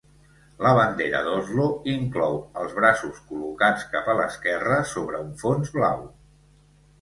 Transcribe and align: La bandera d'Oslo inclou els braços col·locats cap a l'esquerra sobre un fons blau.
La 0.67 0.69
bandera 0.77 1.19
d'Oslo 1.27 1.65
inclou 1.95 2.39
els 2.61 2.73
braços 2.79 3.19
col·locats 3.33 3.85
cap 3.93 4.09
a 4.15 4.17
l'esquerra 4.21 4.81
sobre 4.95 5.21
un 5.27 5.31
fons 5.45 5.77
blau. 5.79 6.03